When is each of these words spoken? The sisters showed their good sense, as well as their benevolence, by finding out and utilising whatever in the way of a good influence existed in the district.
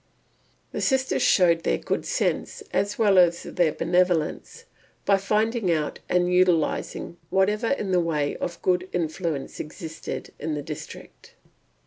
The 0.71 0.81
sisters 0.81 1.21
showed 1.21 1.61
their 1.61 1.77
good 1.77 2.07
sense, 2.07 2.63
as 2.73 2.97
well 2.97 3.19
as 3.19 3.43
their 3.43 3.71
benevolence, 3.71 4.65
by 5.05 5.17
finding 5.17 5.71
out 5.71 5.99
and 6.09 6.33
utilising 6.33 7.17
whatever 7.29 7.67
in 7.67 7.91
the 7.91 7.99
way 8.01 8.35
of 8.37 8.55
a 8.57 8.65
good 8.65 8.89
influence 8.93 9.59
existed 9.59 10.33
in 10.39 10.55
the 10.55 10.63
district. 10.63 11.35